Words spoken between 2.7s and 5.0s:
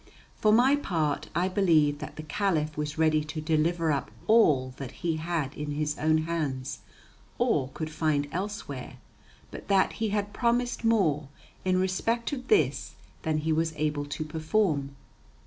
was ready to deliver up all that